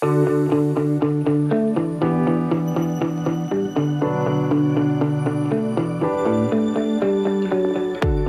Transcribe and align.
Hey 0.00 0.06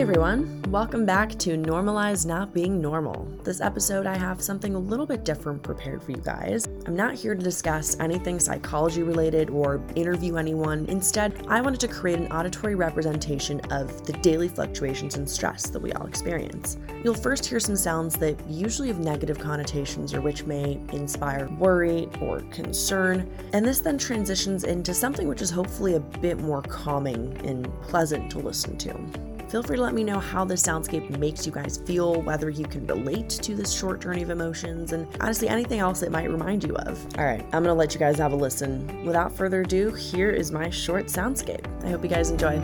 everyone. 0.00 0.59
Welcome 0.70 1.04
back 1.04 1.30
to 1.40 1.56
Normalize 1.56 2.24
Not 2.24 2.54
Being 2.54 2.80
Normal. 2.80 3.26
This 3.42 3.60
episode, 3.60 4.06
I 4.06 4.16
have 4.16 4.40
something 4.40 4.76
a 4.76 4.78
little 4.78 5.04
bit 5.04 5.24
different 5.24 5.64
prepared 5.64 6.00
for 6.00 6.12
you 6.12 6.18
guys. 6.18 6.68
I'm 6.86 6.94
not 6.94 7.14
here 7.14 7.34
to 7.34 7.42
discuss 7.42 7.98
anything 7.98 8.38
psychology 8.38 9.02
related 9.02 9.50
or 9.50 9.82
interview 9.96 10.36
anyone. 10.36 10.86
Instead, 10.86 11.44
I 11.48 11.60
wanted 11.60 11.80
to 11.80 11.88
create 11.88 12.20
an 12.20 12.30
auditory 12.30 12.76
representation 12.76 13.58
of 13.72 14.06
the 14.06 14.12
daily 14.12 14.46
fluctuations 14.46 15.16
and 15.16 15.28
stress 15.28 15.68
that 15.70 15.82
we 15.82 15.92
all 15.94 16.06
experience. 16.06 16.78
You'll 17.02 17.14
first 17.14 17.46
hear 17.46 17.58
some 17.58 17.74
sounds 17.74 18.16
that 18.18 18.40
usually 18.48 18.86
have 18.86 19.00
negative 19.00 19.40
connotations 19.40 20.14
or 20.14 20.20
which 20.20 20.44
may 20.44 20.80
inspire 20.92 21.48
worry 21.58 22.08
or 22.20 22.42
concern, 22.52 23.28
and 23.52 23.66
this 23.66 23.80
then 23.80 23.98
transitions 23.98 24.62
into 24.62 24.94
something 24.94 25.26
which 25.26 25.42
is 25.42 25.50
hopefully 25.50 25.94
a 25.94 26.00
bit 26.00 26.38
more 26.38 26.62
calming 26.62 27.36
and 27.44 27.68
pleasant 27.82 28.30
to 28.30 28.38
listen 28.38 28.78
to. 28.78 29.29
Feel 29.50 29.64
free 29.64 29.78
to 29.78 29.82
let 29.82 29.94
me 29.94 30.04
know 30.04 30.20
how 30.20 30.44
this 30.44 30.62
soundscape 30.62 31.10
makes 31.18 31.44
you 31.44 31.50
guys 31.50 31.82
feel, 31.84 32.22
whether 32.22 32.50
you 32.50 32.64
can 32.64 32.86
relate 32.86 33.28
to 33.30 33.56
this 33.56 33.72
short 33.72 34.00
journey 34.00 34.22
of 34.22 34.30
emotions, 34.30 34.92
and 34.92 35.08
honestly, 35.20 35.48
anything 35.48 35.80
else 35.80 36.02
it 36.02 36.12
might 36.12 36.30
remind 36.30 36.62
you 36.62 36.76
of. 36.76 37.04
All 37.18 37.24
right, 37.24 37.42
I'm 37.52 37.64
gonna 37.64 37.74
let 37.74 37.92
you 37.92 37.98
guys 37.98 38.16
have 38.18 38.32
a 38.32 38.36
listen. 38.36 39.04
Without 39.04 39.32
further 39.32 39.62
ado, 39.62 39.90
here 39.90 40.30
is 40.30 40.52
my 40.52 40.70
short 40.70 41.06
soundscape. 41.06 41.66
I 41.84 41.88
hope 41.88 42.04
you 42.04 42.08
guys 42.08 42.30
enjoy. 42.30 42.60